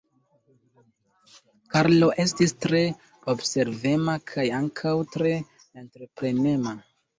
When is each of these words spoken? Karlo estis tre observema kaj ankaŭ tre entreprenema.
Karlo 1.73 2.09
estis 2.23 2.55
tre 2.65 2.81
observema 3.35 4.17
kaj 4.33 4.49
ankaŭ 4.63 4.97
tre 5.15 5.37
entreprenema. 5.85 6.77